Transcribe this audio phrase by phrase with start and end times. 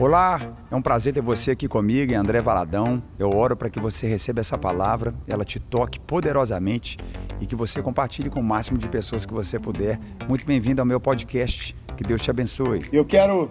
[0.00, 0.38] Olá,
[0.70, 3.02] é um prazer ter você aqui comigo, André Valadão.
[3.18, 6.96] Eu oro para que você receba essa palavra, ela te toque poderosamente
[7.40, 9.98] e que você compartilhe com o máximo de pessoas que você puder.
[10.28, 11.74] Muito bem-vindo ao meu podcast.
[11.96, 12.80] Que Deus te abençoe.
[12.92, 13.50] Eu quero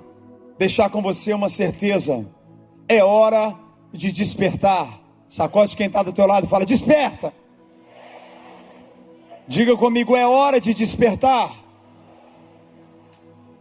[0.57, 2.25] deixar com você uma certeza.
[2.87, 3.53] É hora
[3.91, 5.01] de despertar.
[5.27, 7.33] Sacode quem está do teu lado e fala: desperta.
[9.49, 11.66] Diga comigo, é hora de despertar.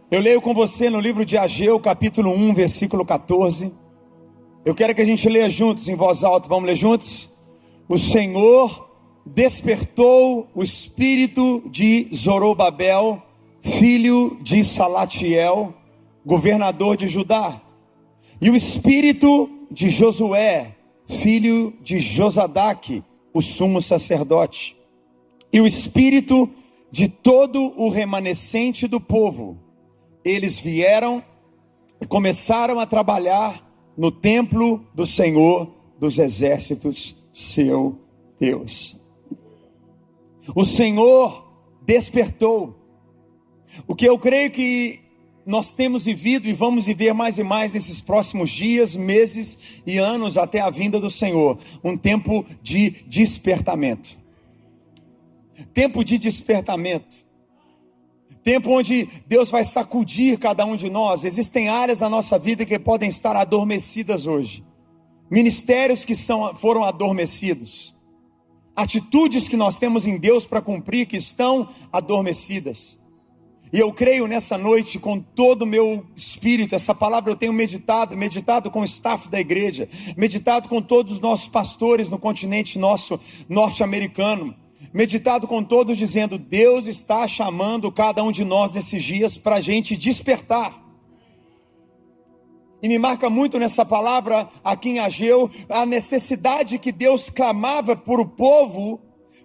[0.09, 3.73] Eu leio com você no livro de Ageu, capítulo 1, versículo 14.
[4.63, 6.47] Eu quero que a gente leia juntos, em voz alta.
[6.47, 7.29] Vamos ler juntos?
[7.89, 8.89] O Senhor
[9.25, 13.21] despertou o espírito de Zorobabel,
[13.61, 15.73] filho de Salatiel,
[16.25, 17.61] governador de Judá,
[18.39, 20.73] e o espírito de Josué,
[21.05, 23.03] filho de Josadaque,
[23.33, 24.77] o sumo sacerdote,
[25.51, 26.49] e o espírito
[26.89, 29.66] de todo o remanescente do povo
[30.29, 31.23] eles vieram
[32.01, 33.65] e começaram a trabalhar
[33.97, 37.99] no templo do Senhor dos exércitos, seu
[38.39, 38.95] Deus.
[40.55, 41.45] O Senhor
[41.85, 42.75] despertou.
[43.87, 44.99] O que eu creio que
[45.45, 50.37] nós temos vivido e vamos viver mais e mais nesses próximos dias, meses e anos
[50.37, 54.17] até a vinda do Senhor, um tempo de despertamento.
[55.73, 57.26] Tempo de despertamento
[58.47, 61.25] tempo onde Deus vai sacudir cada um de nós.
[61.25, 64.63] Existem áreas da nossa vida que podem estar adormecidas hoje,
[65.29, 67.93] ministérios que são, foram adormecidos,
[68.73, 72.97] atitudes que nós temos em Deus para cumprir que estão adormecidas.
[73.73, 78.15] E eu creio nessa noite com todo o meu espírito, essa palavra eu tenho meditado,
[78.15, 83.19] meditado com o staff da igreja, meditado com todos os nossos pastores no continente nosso
[83.49, 84.55] norte-americano
[84.97, 89.61] meditado com todos, dizendo: Deus está chamando cada um de nós nesses dias para a
[89.61, 90.83] gente despertar.
[92.81, 98.19] E me marca muito nessa palavra aqui em Ageu a necessidade que Deus clamava por
[98.19, 98.99] o povo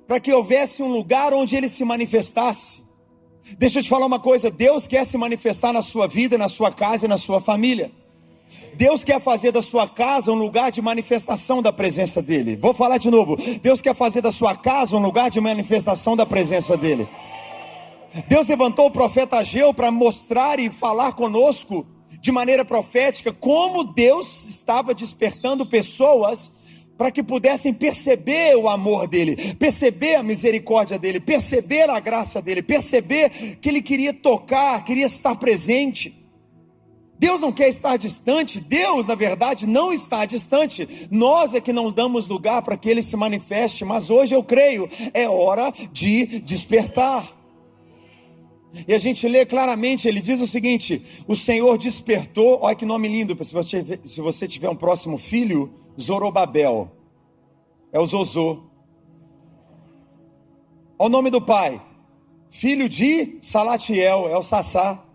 [0.07, 2.83] para que houvesse um lugar onde ele se manifestasse.
[3.59, 6.73] Deixa eu te falar uma coisa: Deus quer se manifestar na sua vida, na sua
[6.73, 7.93] casa e na sua família.
[8.75, 12.57] Deus quer fazer da sua casa um lugar de manifestação da presença dEle.
[12.57, 13.37] Vou falar de novo.
[13.61, 17.09] Deus quer fazer da sua casa um lugar de manifestação da presença dEle.
[18.29, 21.87] Deus levantou o profeta Ageu para mostrar e falar conosco
[22.21, 26.53] de maneira profética como Deus estava despertando pessoas
[26.97, 32.63] para que pudessem perceber o amor dele, perceber a misericórdia dele, perceber a graça dele,
[32.63, 36.22] perceber que ele queria tocar, queria estar presente.
[37.23, 41.07] Deus não quer estar distante, Deus, na verdade, não está distante.
[41.09, 44.91] Nós é que não damos lugar para que ele se manifeste, mas hoje eu creio,
[45.15, 47.33] é hora de despertar.
[48.89, 53.07] E a gente lê claramente, ele diz o seguinte: o Senhor despertou, olha que nome
[53.07, 56.91] lindo, se você, se você tiver um próximo filho, Zorobabel,
[57.93, 58.65] é o Zozô.
[60.99, 61.81] Olha o nome do pai,
[62.51, 65.12] filho de Salatiel, é o Sassá.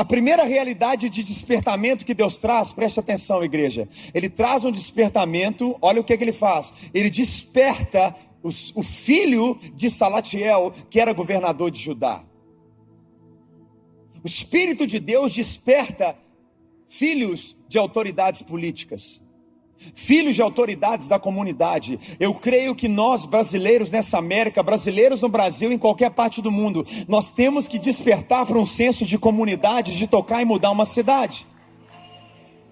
[0.00, 3.86] A primeira realidade de despertamento que Deus traz, preste atenção, igreja.
[4.14, 6.72] Ele traz um despertamento, olha o que, é que ele faz.
[6.94, 12.24] Ele desperta os, o filho de Salatiel, que era governador de Judá.
[14.24, 16.16] O Espírito de Deus desperta
[16.88, 19.20] filhos de autoridades políticas
[19.94, 21.98] filhos de autoridades da comunidade.
[22.18, 26.86] Eu creio que nós, brasileiros nessa América, brasileiros no Brasil, em qualquer parte do mundo,
[27.08, 31.46] nós temos que despertar para um senso de comunidade, de tocar e mudar uma cidade.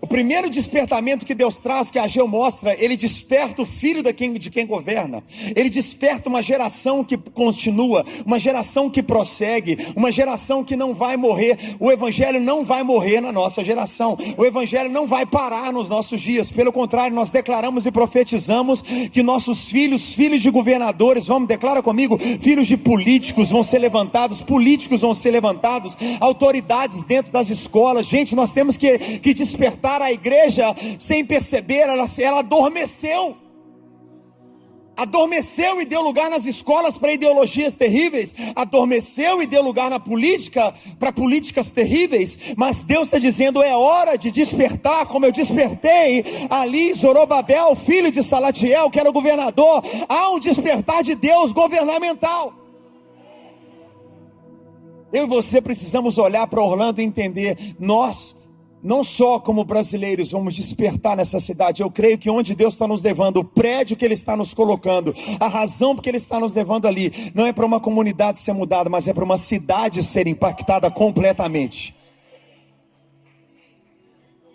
[0.09, 4.33] Primeiro despertamento que Deus traz, que a Ageu mostra, ele desperta o filho de quem,
[4.35, 5.23] de quem governa.
[5.55, 11.17] Ele desperta uma geração que continua, uma geração que prossegue, uma geração que não vai
[11.17, 11.59] morrer.
[11.79, 14.17] O Evangelho não vai morrer na nossa geração.
[14.37, 16.51] O Evangelho não vai parar nos nossos dias.
[16.51, 18.83] Pelo contrário, nós declaramos e profetizamos
[19.13, 24.43] que nossos filhos, filhos de governadores, vamos, declara comigo, filhos de políticos vão ser levantados,
[24.43, 28.07] políticos vão ser levantados, autoridades dentro das escolas.
[28.07, 33.37] Gente, nós temos que, que despertar a igreja sem perceber, ela, ela adormeceu.
[34.99, 40.75] Adormeceu e deu lugar nas escolas para ideologias terríveis, adormeceu e deu lugar na política
[40.99, 46.93] para políticas terríveis, mas Deus está dizendo: é hora de despertar, como eu despertei ali,
[46.95, 49.85] Zorobabel, filho de Salatiel, que era o governador.
[50.09, 52.53] Há um despertar de Deus governamental.
[55.13, 58.37] Eu e você precisamos olhar para Orlando e entender: nós
[58.83, 63.03] não só como brasileiros vamos despertar nessa cidade, eu creio que onde Deus está nos
[63.03, 66.87] levando, o prédio que Ele está nos colocando, a razão porque Ele está nos levando
[66.87, 70.91] ali, não é para uma comunidade ser mudada, mas é para uma cidade ser impactada
[70.91, 71.99] completamente.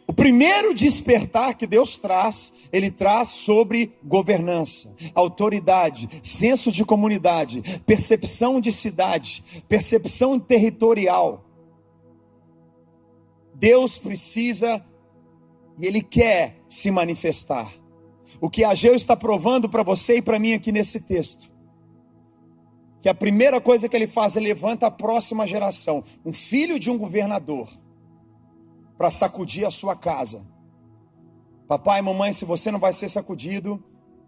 [0.06, 8.62] O primeiro despertar que Deus traz, ele traz sobre governança, autoridade, senso de comunidade, percepção
[8.62, 11.44] de cidade, percepção territorial.
[13.56, 14.84] Deus precisa
[15.78, 17.74] e ele quer se manifestar.
[18.42, 21.54] O que Ageu está provando para você e para mim aqui nesse texto
[23.04, 26.90] que a primeira coisa que ele faz é levanta a próxima geração, um filho de
[26.90, 27.68] um governador,
[28.98, 30.42] para sacudir a sua casa.
[31.68, 33.84] Papai mamãe, se você não vai ser sacudido,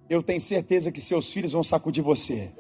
[0.10, 2.52] eu tenho certeza que seus filhos vão sacudir você.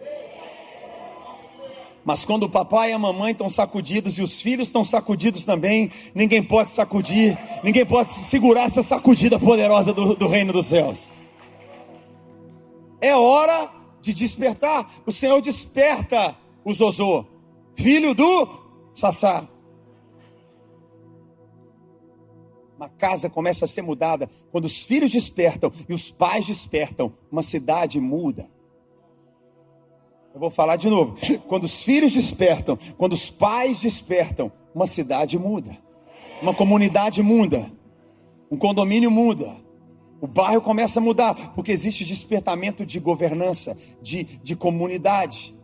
[2.05, 5.89] Mas quando o papai e a mamãe estão sacudidos e os filhos estão sacudidos também,
[6.13, 11.11] ninguém pode sacudir, ninguém pode segurar essa sacudida poderosa do, do reino dos céus.
[13.01, 13.71] É hora
[14.01, 15.01] de despertar.
[15.03, 17.25] O Senhor desperta o Zozô,
[17.73, 18.47] filho do
[18.93, 19.47] Sassá.
[22.77, 27.41] Uma casa começa a ser mudada quando os filhos despertam e os pais despertam, uma
[27.41, 28.47] cidade muda.
[30.35, 31.15] Eu vou falar de novo.
[31.47, 35.77] Quando os filhos despertam, quando os pais despertam, uma cidade muda.
[36.41, 37.71] Uma comunidade muda.
[38.51, 39.55] Um condomínio muda.
[40.19, 45.55] O bairro começa a mudar, porque existe despertamento de governança, de, de comunidade.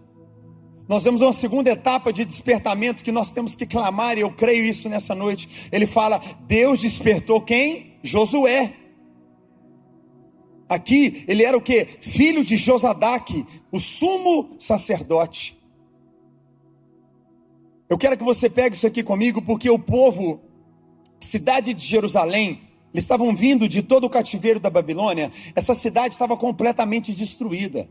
[0.87, 4.63] Nós vemos uma segunda etapa de despertamento que nós temos que clamar, e eu creio
[4.63, 5.67] isso nessa noite.
[5.69, 7.99] Ele fala: Deus despertou quem?
[8.03, 8.73] Josué.
[10.71, 11.83] Aqui ele era o que?
[11.99, 15.61] Filho de Josadaque, o sumo sacerdote.
[17.89, 20.39] Eu quero que você pegue isso aqui comigo, porque o povo,
[21.19, 22.61] cidade de Jerusalém,
[22.93, 25.29] eles estavam vindo de todo o cativeiro da Babilônia.
[25.53, 27.89] Essa cidade estava completamente destruída.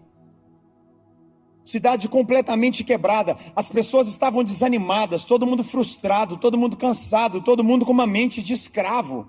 [1.66, 3.36] Cidade completamente quebrada.
[3.54, 8.42] As pessoas estavam desanimadas, todo mundo frustrado, todo mundo cansado, todo mundo com uma mente
[8.42, 9.28] de escravo.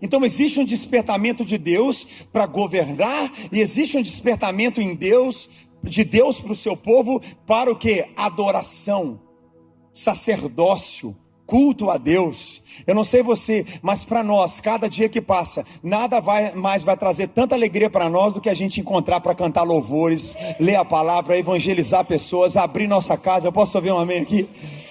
[0.00, 5.48] Então existe um despertamento de Deus para governar e existe um despertamento em Deus
[5.82, 8.06] de Deus para o seu povo para o que?
[8.16, 9.20] Adoração,
[9.92, 11.16] sacerdócio,
[11.46, 12.62] culto a Deus.
[12.86, 16.96] Eu não sei você, mas para nós, cada dia que passa, nada vai, mais vai
[16.96, 20.84] trazer tanta alegria para nós do que a gente encontrar para cantar louvores, ler a
[20.84, 23.48] palavra, evangelizar pessoas, abrir nossa casa.
[23.48, 24.48] Eu posso ouvir um amém aqui?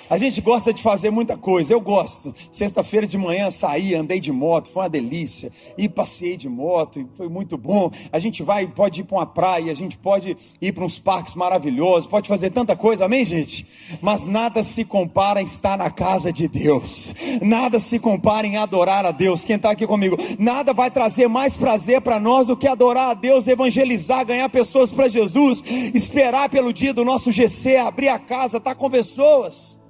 [0.09, 2.33] A gente gosta de fazer muita coisa, eu gosto.
[2.51, 5.51] Sexta-feira de manhã saí, andei de moto, foi uma delícia.
[5.77, 7.89] E passei de moto, foi muito bom.
[8.11, 11.35] A gente vai, pode ir para uma praia, a gente pode ir para uns parques
[11.35, 13.65] maravilhosos, pode fazer tanta coisa, amém, gente?
[14.01, 17.13] Mas nada se compara em estar na casa de Deus.
[17.41, 19.45] Nada se compara em adorar a Deus.
[19.45, 20.17] Quem está aqui comigo?
[20.37, 24.91] Nada vai trazer mais prazer para nós do que adorar a Deus, evangelizar, ganhar pessoas
[24.91, 25.63] para Jesus,
[25.93, 29.82] esperar pelo dia do nosso GC, abrir a casa, estar tá com pessoas.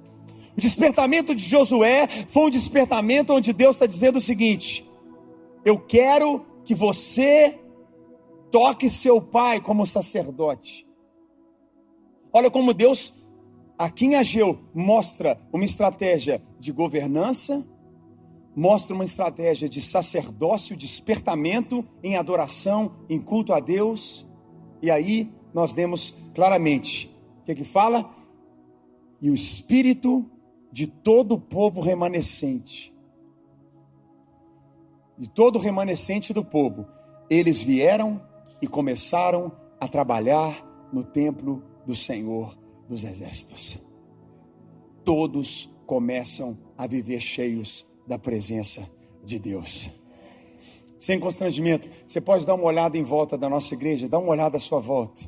[0.56, 4.88] O despertamento de Josué foi um despertamento onde Deus está dizendo o seguinte:
[5.64, 7.58] eu quero que você
[8.50, 10.86] toque seu pai como sacerdote.
[12.32, 13.12] Olha como Deus,
[13.78, 17.66] aqui em Ageu, mostra uma estratégia de governança,
[18.54, 24.24] mostra uma estratégia de sacerdócio, despertamento em adoração, em culto a Deus.
[24.80, 27.12] E aí nós vemos claramente
[27.42, 28.08] o que, que fala?
[29.20, 30.24] E o Espírito
[30.74, 32.92] de todo o povo remanescente,
[35.16, 36.84] de todo o remanescente do povo,
[37.30, 38.20] eles vieram
[38.60, 43.78] e começaram a trabalhar no templo do Senhor dos Exércitos.
[45.04, 48.84] Todos começam a viver cheios da presença
[49.24, 49.88] de Deus.
[50.98, 54.56] Sem constrangimento, você pode dar uma olhada em volta da nossa igreja, dá uma olhada
[54.56, 55.22] à sua volta.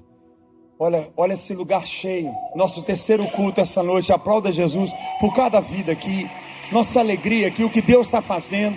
[0.78, 2.34] Olha, olha esse lugar cheio.
[2.54, 4.12] Nosso terceiro culto essa noite.
[4.12, 6.28] Aplauda Jesus por cada vida aqui.
[6.70, 8.76] Nossa alegria aqui, o que Deus está fazendo.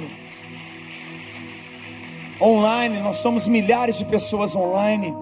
[2.41, 5.13] Online, nós somos milhares de pessoas online.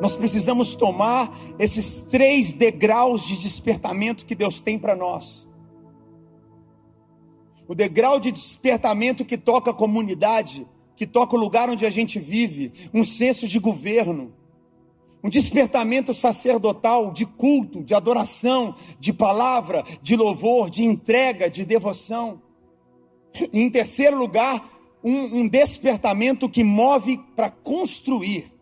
[0.00, 5.46] Nós precisamos tomar esses três degraus de despertamento que Deus tem para nós.
[7.68, 10.66] O degrau de despertamento que toca a comunidade,
[10.96, 14.41] que toca o lugar onde a gente vive, um senso de governo
[15.22, 22.42] um despertamento sacerdotal de culto, de adoração, de palavra, de louvor, de entrega, de devoção.
[23.52, 24.68] E em terceiro lugar,
[25.02, 28.52] um, um despertamento que move para construir.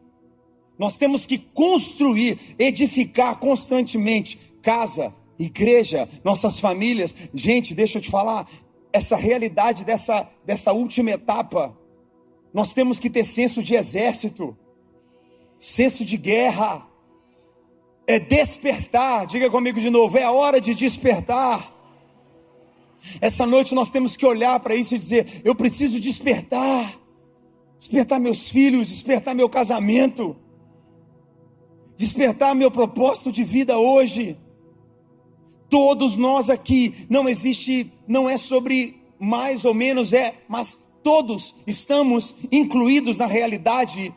[0.79, 7.15] Nós temos que construir, edificar constantemente casa, igreja, nossas famílias.
[7.35, 8.47] Gente, deixa eu te falar,
[8.93, 11.77] essa realidade dessa, dessa última etapa,
[12.53, 14.57] nós temos que ter senso de exército
[15.61, 16.87] senso de guerra,
[18.07, 19.27] é despertar.
[19.27, 21.73] Diga comigo de novo: é a hora de despertar.
[23.21, 26.99] Essa noite nós temos que olhar para isso e dizer: eu preciso despertar,
[27.79, 30.35] despertar meus filhos, despertar meu casamento,
[31.97, 34.37] despertar meu propósito de vida hoje.
[35.69, 42.35] Todos nós aqui, não existe, não é sobre mais ou menos, é, mas todos estamos
[42.51, 44.13] incluídos na realidade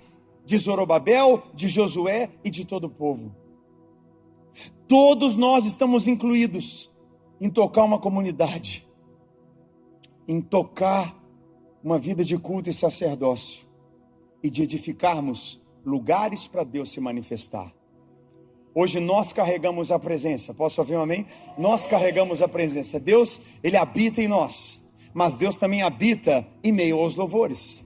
[0.45, 3.35] de Zorobabel, de Josué e de todo o povo.
[4.87, 6.91] Todos nós estamos incluídos
[7.39, 8.87] em tocar uma comunidade,
[10.27, 11.17] em tocar
[11.83, 13.67] uma vida de culto e sacerdócio
[14.41, 17.73] e de edificarmos lugares para Deus se manifestar.
[18.75, 20.53] Hoje nós carregamos a presença.
[20.53, 21.27] Posso ouvir um amém?
[21.57, 22.99] Nós carregamos a presença.
[22.99, 24.81] Deus, ele habita em nós,
[25.13, 27.83] mas Deus também habita em meio aos louvores.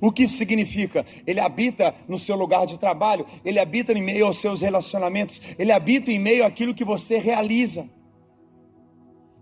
[0.00, 1.04] O que isso significa?
[1.26, 5.70] Ele habita no seu lugar de trabalho, ele habita em meio aos seus relacionamentos, ele
[5.70, 7.88] habita em meio àquilo que você realiza.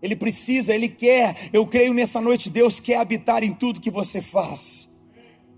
[0.03, 1.51] Ele precisa, ele quer.
[1.53, 4.89] Eu creio nessa noite, Deus quer habitar em tudo que você faz.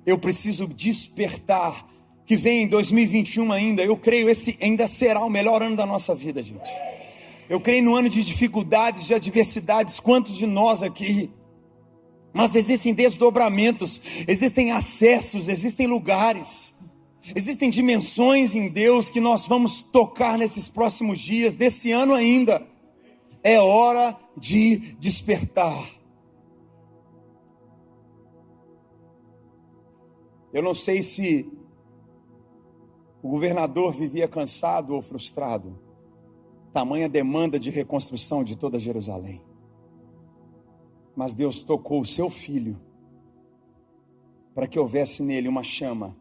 [0.04, 1.88] Eu preciso despertar.
[2.26, 6.14] Que vem em 2021 ainda, eu creio esse ainda será o melhor ano da nossa
[6.14, 6.71] vida, gente.
[7.49, 9.99] Eu creio no ano de dificuldades, de adversidades.
[9.99, 11.28] Quantos de nós aqui?
[12.33, 16.75] Mas existem desdobramentos, existem acessos, existem lugares,
[17.35, 22.65] existem dimensões em Deus que nós vamos tocar nesses próximos dias, desse ano ainda.
[23.43, 26.01] É hora de despertar.
[30.53, 31.49] Eu não sei se
[33.23, 35.79] o governador vivia cansado ou frustrado,
[36.73, 39.41] tamanha demanda de reconstrução de toda Jerusalém.
[41.14, 42.81] Mas Deus tocou o seu filho
[44.55, 46.17] para que houvesse nele uma chama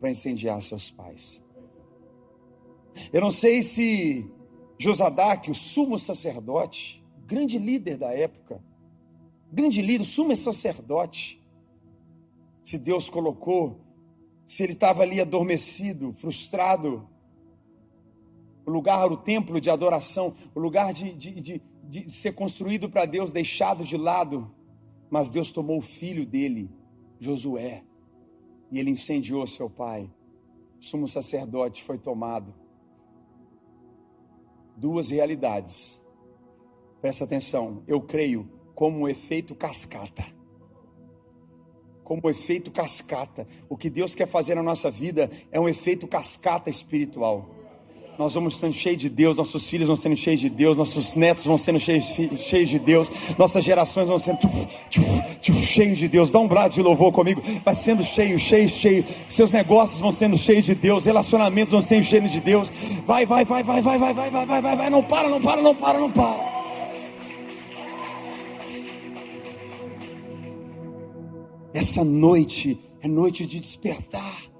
[0.00, 1.42] para incendiar seus pais.
[3.12, 4.30] Eu não sei se
[4.78, 8.62] Josadaque, o sumo sacerdote, grande líder da época,
[9.50, 11.42] grande líder, sumo sacerdote,
[12.64, 13.80] se Deus colocou,
[14.46, 17.08] se ele estava ali adormecido, frustrado,
[18.66, 23.06] o lugar, o templo de adoração, o lugar de, de, de, de ser construído para
[23.06, 24.50] Deus, deixado de lado,
[25.10, 26.70] mas Deus tomou o filho dele,
[27.18, 27.84] Josué,
[28.70, 30.10] e ele incendiou seu pai.
[30.80, 32.54] O sumo sacerdote foi tomado.
[34.76, 36.02] Duas realidades.
[37.00, 40.24] Presta atenção, eu creio como um efeito cascata.
[42.02, 43.46] Como um efeito cascata.
[43.68, 47.53] O que Deus quer fazer na nossa vida é um efeito cascata espiritual
[48.18, 51.44] nós vamos sendo cheios de Deus, nossos filhos vão sendo cheios de Deus, nossos netos
[51.44, 52.04] vão sendo cheios,
[52.38, 54.38] cheios de Deus, nossas gerações vão sendo
[55.52, 56.30] cheios de Deus.
[56.30, 59.04] Dá um brado de louvor comigo, vai sendo cheio, cheio, cheio.
[59.28, 62.70] Seus negócios vão sendo cheios de Deus, relacionamentos vão sendo cheios de Deus.
[63.06, 65.62] Vai, vai, vai, vai, vai, vai, vai, vai, vai, vai, vai, não para, não para,
[65.62, 66.54] não para, não para.
[71.74, 74.53] Essa noite é noite de despertar.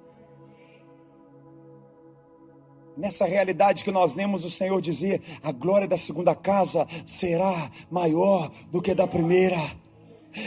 [2.97, 8.53] Nessa realidade que nós lemos o Senhor dizer: a glória da segunda casa será maior
[8.71, 9.59] do que da primeira.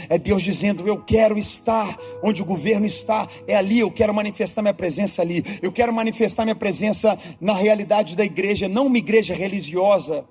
[0.10, 4.62] É Deus dizendo: Eu quero estar onde o governo está, é ali, eu quero manifestar
[4.62, 5.44] minha presença ali.
[5.62, 10.25] Eu quero manifestar minha presença na realidade da igreja, não uma igreja religiosa,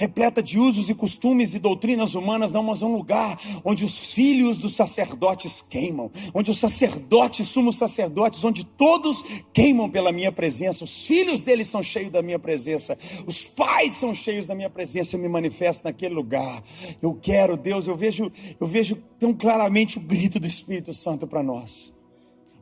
[0.00, 4.56] repleta de usos e costumes e doutrinas humanas, não, mas um lugar onde os filhos
[4.56, 11.04] dos sacerdotes queimam, onde os sacerdotes, sumos sacerdotes, onde todos queimam pela minha presença, os
[11.04, 15.20] filhos deles são cheios da minha presença, os pais são cheios da minha presença, eu
[15.20, 16.64] me manifesto naquele lugar.
[17.02, 21.42] Eu quero, Deus, eu vejo, eu vejo tão claramente o grito do Espírito Santo para
[21.42, 21.99] nós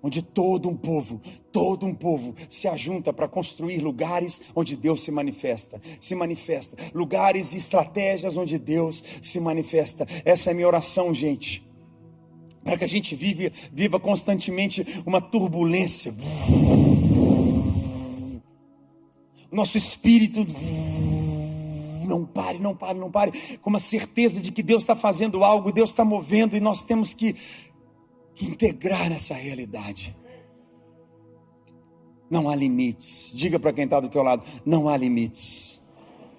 [0.03, 1.21] onde todo um povo,
[1.53, 7.53] todo um povo se ajunta para construir lugares onde Deus se manifesta, se manifesta, lugares
[7.53, 10.07] e estratégias onde Deus se manifesta.
[10.25, 11.67] Essa é a minha oração, gente.
[12.63, 16.15] Para que a gente vive, viva constantemente uma turbulência.
[19.51, 20.47] Nosso espírito
[22.09, 25.71] não pare, não pare, não pare, com uma certeza de que Deus está fazendo algo,
[25.71, 27.37] Deus está movendo e nós temos que
[28.41, 30.17] integrar essa realidade.
[32.31, 33.31] Não há limites.
[33.35, 35.81] Diga para quem está do teu lado, não há limites.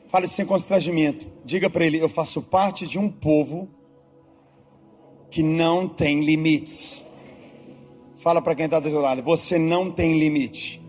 [0.07, 1.27] Fale sem constrangimento.
[1.45, 3.69] Diga para ele, eu faço parte de um povo
[5.29, 7.05] que não tem limites.
[8.15, 10.81] Fala para quem está do teu lado, você não tem limite.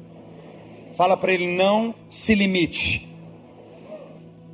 [0.95, 3.09] Fala para ele, não se limite.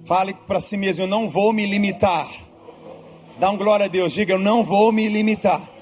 [0.05, 2.29] Fale para si mesmo, eu não vou me limitar.
[3.41, 5.76] Dá um glória a Deus, diga, eu não vou me limitar.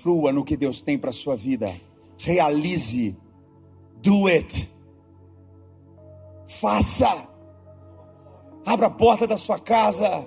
[0.00, 1.72] Flua no que Deus tem para a sua vida.
[2.18, 3.16] Realize.
[4.02, 4.68] Do it.
[6.46, 7.28] Faça.
[8.64, 10.26] Abra a porta da sua casa.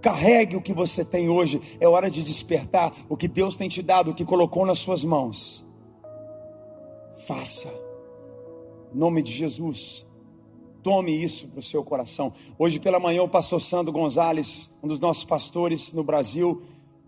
[0.00, 1.60] Carregue o que você tem hoje.
[1.78, 5.04] É hora de despertar o que Deus tem te dado, o que colocou nas suas
[5.04, 5.64] mãos.
[7.26, 7.68] Faça.
[8.92, 10.04] Em nome de Jesus.
[10.82, 12.32] Tome isso para o seu coração.
[12.58, 16.60] Hoje pela manhã, o pastor Sandro Gonzalez, um dos nossos pastores no Brasil,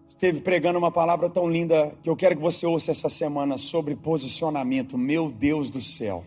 [0.09, 3.97] esteve pregando uma palavra tão linda que eu quero que você ouça essa semana sobre
[3.97, 4.97] posicionamento.
[4.97, 6.25] Meu Deus do céu.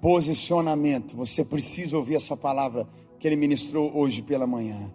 [0.00, 1.16] Posicionamento.
[1.16, 2.88] Você precisa ouvir essa palavra
[3.18, 4.92] que ele ministrou hoje pela manhã.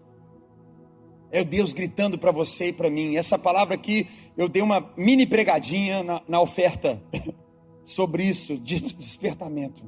[1.32, 3.16] É Deus gritando para você e para mim.
[3.16, 4.08] Essa palavra aqui,
[4.38, 7.02] eu dei uma mini pregadinha na, na oferta
[7.84, 9.84] sobre isso, de despertamento.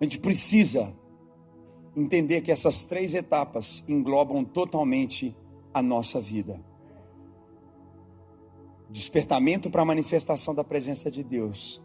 [0.00, 0.94] A gente precisa
[1.96, 5.36] entender que essas três etapas englobam totalmente
[5.72, 6.60] a nossa vida.
[8.90, 11.82] Despertamento para a manifestação da presença de Deus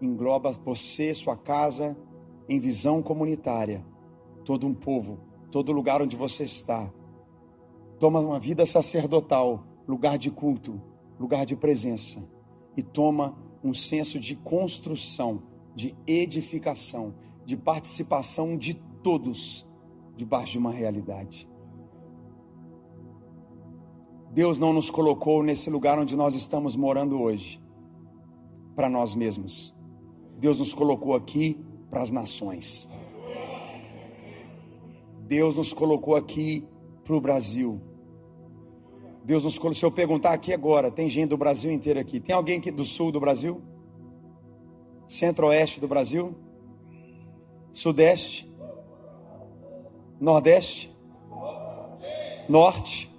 [0.00, 1.96] engloba você, sua casa,
[2.48, 3.84] em visão comunitária,
[4.44, 5.18] todo um povo,
[5.50, 6.92] todo lugar onde você está.
[7.98, 10.80] Toma uma vida sacerdotal, lugar de culto,
[11.18, 12.22] lugar de presença,
[12.76, 15.42] e toma um senso de construção,
[15.74, 18.74] de edificação, de participação de
[19.06, 19.64] todos
[20.16, 21.48] debaixo de uma realidade.
[24.32, 27.62] Deus não nos colocou nesse lugar onde nós estamos morando hoje
[28.74, 29.72] para nós mesmos.
[30.40, 31.56] Deus nos colocou aqui
[31.88, 32.90] para as nações.
[35.20, 36.66] Deus nos colocou aqui
[37.04, 37.80] para o Brasil.
[39.24, 39.78] Deus nos colocou.
[39.78, 42.18] Se eu perguntar aqui agora, tem gente do Brasil inteiro aqui.
[42.18, 43.62] Tem alguém aqui do sul do Brasil?
[45.06, 46.34] Centro-oeste do Brasil?
[47.72, 48.55] Sudeste?
[50.20, 50.94] Nordeste?
[52.48, 53.10] Norte?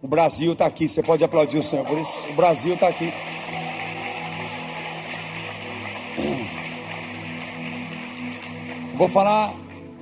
[0.00, 2.28] O Brasil está aqui, você pode aplaudir o Senhor por isso.
[2.30, 3.06] O Brasil está aqui.
[8.96, 9.54] Vou falar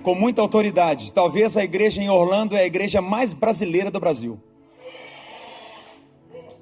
[0.02, 1.12] com muita autoridade.
[1.12, 4.40] Talvez a igreja em Orlando é a igreja mais brasileira do Brasil.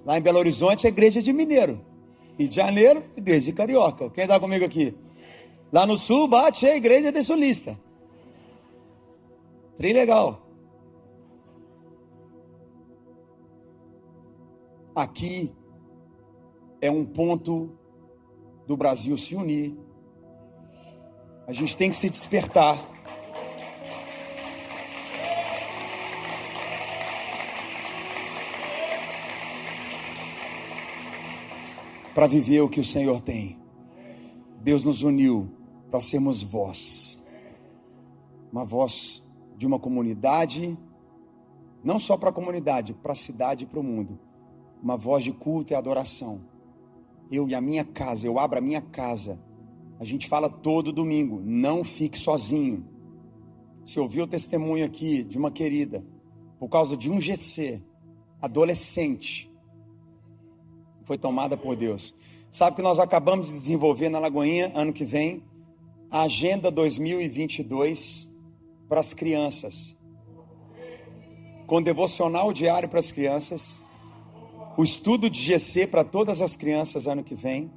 [0.05, 1.81] Lá em Belo Horizonte é a igreja de Mineiro.
[2.38, 4.11] Rio de Janeiro, igreja de Carioca.
[4.11, 4.95] Quem está comigo aqui?
[5.70, 7.78] Lá no sul bate a igreja de sulista.
[9.76, 10.40] Tri legal.
[14.94, 15.52] Aqui
[16.81, 17.70] é um ponto
[18.66, 19.78] do Brasil se unir.
[21.46, 22.78] A gente tem que se despertar.
[32.14, 33.59] Para viver o que o Senhor tem.
[34.61, 35.58] Deus nos uniu
[35.90, 37.22] para sermos voz,
[38.53, 39.22] uma voz
[39.57, 40.77] de uma comunidade,
[41.83, 44.18] não só para a comunidade, para a cidade e para o mundo,
[44.83, 46.40] uma voz de culto e adoração.
[47.31, 49.38] Eu e a minha casa, eu abro a minha casa.
[49.98, 52.87] A gente fala todo domingo, não fique sozinho.
[53.85, 56.05] Você ouviu o testemunho aqui de uma querida,
[56.59, 57.83] por causa de um GC,
[58.40, 59.51] adolescente,
[61.05, 62.14] foi tomada por Deus.
[62.51, 65.42] Sabe que nós acabamos de desenvolver na Lagoinha, ano que vem,
[66.11, 68.31] a Agenda 2022
[68.88, 69.97] para as crianças.
[71.66, 73.83] Com devocional diário para as crianças,
[74.77, 77.71] o estudo de GC para todas as crianças ano que vem,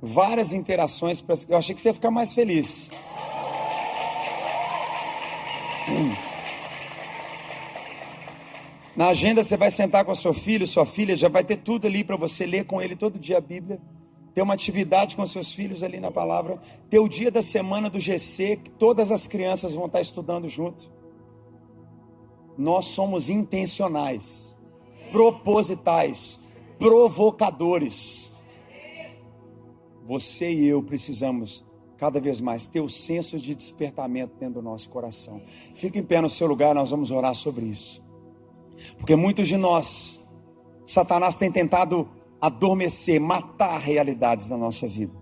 [0.00, 1.24] várias interações.
[1.48, 2.88] Eu achei que você ia ficar mais feliz.
[8.94, 12.04] Na agenda você vai sentar com seu filho, sua filha, já vai ter tudo ali
[12.04, 13.80] para você ler com ele todo dia a Bíblia
[14.34, 18.00] ter uma atividade com seus filhos ali na palavra, ter o dia da semana do
[18.00, 20.90] GC, que todas as crianças vão estar estudando junto.
[22.58, 24.56] Nós somos intencionais,
[25.12, 26.40] propositais,
[26.78, 28.32] provocadores.
[30.04, 31.64] Você e eu precisamos
[31.96, 35.40] cada vez mais ter o senso de despertamento dentro do nosso coração.
[35.76, 38.02] Fique em pé no seu lugar, nós vamos orar sobre isso.
[38.98, 40.20] Porque muitos de nós,
[40.84, 42.08] Satanás tem tentado
[42.46, 45.14] adormecer, matar realidades na nossa vida.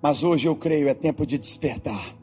[0.00, 2.16] Mas hoje eu creio, é tempo de despertar.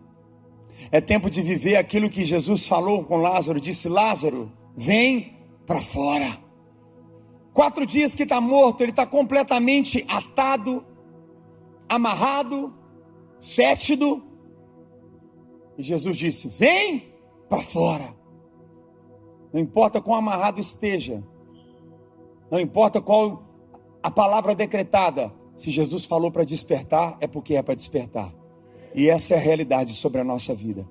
[0.92, 6.40] É tempo de viver aquilo que Jesus falou com Lázaro, disse: Lázaro, vem para fora.
[7.54, 10.84] Quatro dias que está morto, ele está completamente atado,
[11.88, 12.74] amarrado,
[13.40, 14.24] fétido.
[15.78, 17.14] E Jesus disse: Vem
[17.48, 18.16] para fora.
[19.54, 21.24] Não importa quão amarrado esteja,
[22.50, 23.53] não importa qual
[24.04, 28.34] a palavra decretada, se Jesus falou para despertar, é porque é para despertar.
[28.94, 30.86] E essa é a realidade sobre a nossa vida.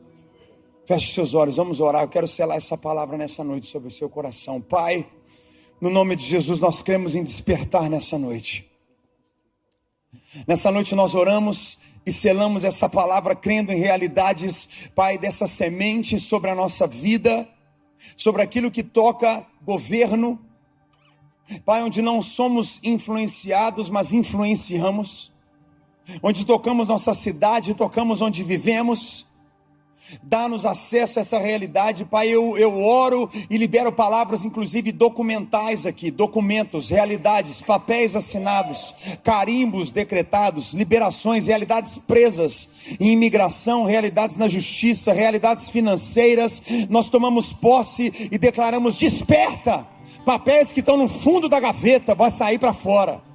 [0.86, 2.02] Feche seus olhos, vamos orar.
[2.02, 4.60] Eu quero selar essa palavra nessa noite sobre o seu coração.
[4.60, 5.06] Pai,
[5.80, 8.68] no nome de Jesus, nós cremos em despertar nessa noite.
[10.46, 16.50] Nessa noite nós oramos e selamos essa palavra crendo em realidades, Pai, dessa semente sobre
[16.50, 17.48] a nossa vida,
[18.16, 20.40] sobre aquilo que toca governo,
[21.64, 25.32] Pai, onde não somos influenciados, mas influenciamos,
[26.22, 29.26] onde tocamos nossa cidade, tocamos onde vivemos,
[30.22, 32.28] Dá-nos acesso a essa realidade, Pai.
[32.28, 40.74] Eu, eu oro e libero palavras, inclusive documentais aqui, documentos, realidades, papéis assinados, carimbos decretados,
[40.74, 42.68] liberações, realidades presas
[43.00, 46.62] em imigração, realidades na justiça, realidades financeiras.
[46.90, 49.91] Nós tomamos posse e declaramos: desperta!
[50.24, 53.31] Papéis que estão no fundo da gaveta, vai sair para fora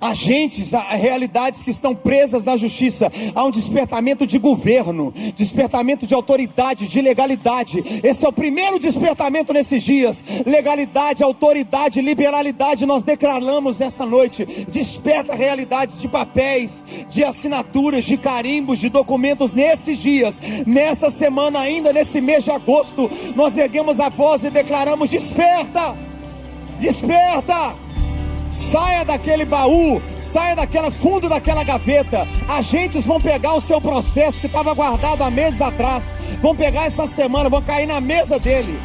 [0.00, 3.12] agentes, realidades que estão presas na justiça.
[3.34, 7.82] Há um despertamento de governo, despertamento de autoridade, de legalidade.
[8.02, 10.24] Esse é o primeiro despertamento nesses dias.
[10.46, 12.86] Legalidade, autoridade, liberalidade.
[12.86, 14.44] Nós declaramos essa noite.
[14.68, 21.92] Desperta realidades de papéis, de assinaturas, de carimbos, de documentos nesses dias, nessa semana ainda,
[21.92, 23.10] nesse mês de agosto.
[23.36, 25.96] Nós erguemos a voz e declaramos: desperta!
[26.78, 27.89] Desperta!
[28.50, 32.26] Saia daquele baú, saia daquele fundo daquela gaveta.
[32.48, 37.06] Agentes vão pegar o seu processo que estava guardado há meses atrás, vão pegar essa
[37.06, 38.78] semana, vão cair na mesa dele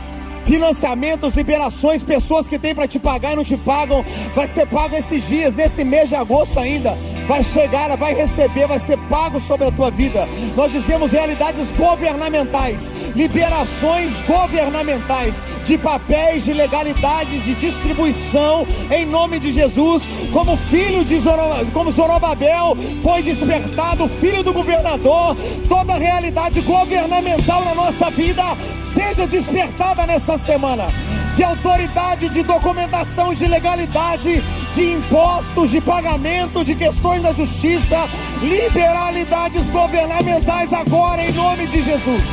[0.45, 4.95] financiamentos, liberações, pessoas que têm para te pagar e não te pagam, vai ser pago
[4.95, 6.97] esses dias, nesse mês de agosto ainda.
[7.27, 10.27] Vai chegar, vai receber, vai ser pago sobre a tua vida.
[10.55, 19.51] Nós dizemos realidades governamentais, liberações governamentais de papéis, de legalidades, de distribuição, em nome de
[19.51, 25.35] Jesus, como filho de Zorobabel, como Zorobabel foi despertado, filho do governador,
[25.67, 28.43] toda realidade governamental na nossa vida
[28.77, 30.87] seja despertada nessa essa semana
[31.33, 34.41] de autoridade, de documentação, de legalidade,
[34.73, 38.07] de impostos, de pagamento, de questões da justiça,
[38.41, 42.23] liberalidades governamentais agora em nome de Jesus.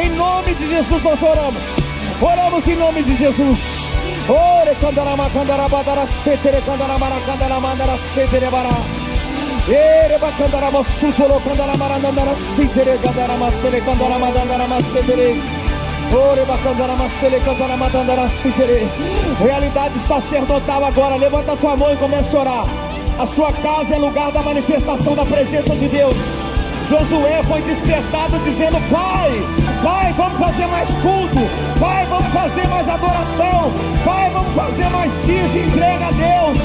[0.00, 1.64] Em nome de Jesus nós oramos.
[2.20, 3.60] Oramos em nome de Jesus.
[4.28, 8.46] Ore candarama candarabadara setere candaramara candaramandara setere.
[9.68, 10.84] Ere candaramara
[14.82, 15.61] setere.
[19.38, 21.16] Realidade sacerdotal agora.
[21.16, 22.66] Levanta a tua mão e comece a orar.
[23.18, 26.14] A sua casa é lugar da manifestação da presença de Deus.
[26.86, 29.30] Josué foi despertado dizendo: Pai,
[29.82, 31.38] Pai, vamos fazer mais culto.
[31.80, 33.72] Pai, vamos fazer mais adoração.
[34.04, 36.58] Pai, vamos fazer mais dias de entrega a Deus.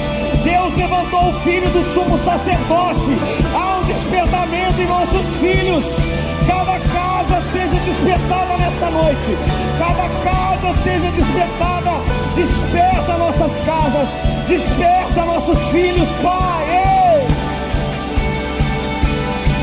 [0.43, 3.12] Deus levantou o filho do sumo sacerdote.
[3.53, 5.86] Há um despertamento em nossos filhos.
[6.47, 9.38] Cada casa seja despertada nessa noite.
[9.77, 11.91] Cada casa seja despertada.
[12.36, 14.19] Desperta nossas casas.
[14.47, 16.65] Desperta nossos filhos, Pai.
[16.69, 17.27] Ei!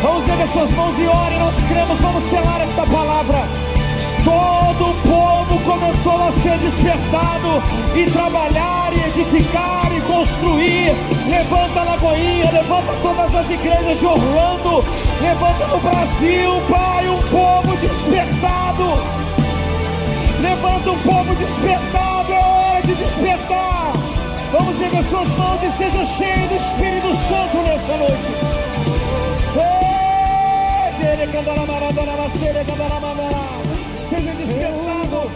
[0.02, 1.38] Vamos erguer suas mãos e ore.
[1.38, 3.63] Nós cremos, vamos selar essa palavra.
[4.24, 7.62] Todo o povo começou a ser despertado
[7.94, 10.94] e trabalhar e edificar e construir.
[11.28, 14.84] Levanta a Lagoinha, levanta todas as igrejas de Orlando,
[15.20, 18.84] levanta no Brasil, Pai, um povo despertado.
[20.40, 23.92] Levanta um povo despertado, é hora de despertar.
[24.52, 28.28] Vamos erguer suas mãos e seja cheio do Espírito Santo nessa noite.
[29.56, 29.94] Ei,
[34.08, 35.30] seja despertado.